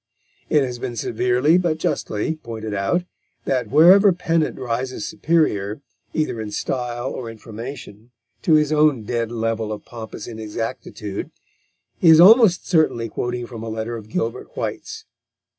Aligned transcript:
It 0.49 0.63
has 0.63 0.79
been 0.79 0.95
severely, 0.95 1.59
but 1.59 1.77
justly, 1.77 2.37
pointed 2.37 2.73
out 2.73 3.03
that 3.45 3.69
wherever 3.69 4.11
Pennant 4.11 4.57
rises 4.57 5.05
superior, 5.07 5.83
either 6.11 6.41
in 6.41 6.49
style 6.49 7.11
or 7.11 7.29
information, 7.29 8.09
to 8.41 8.53
his 8.55 8.71
own 8.73 9.03
dead 9.03 9.31
level 9.31 9.71
of 9.71 9.85
pompous 9.85 10.25
inexactitude, 10.27 11.29
he 11.99 12.09
is 12.09 12.19
almost 12.19 12.67
certainly 12.67 13.09
quoting 13.09 13.45
from 13.45 13.61
a 13.61 13.69
letter 13.69 13.95
of 13.95 14.09
Gilbert 14.09 14.57
White's. 14.57 15.05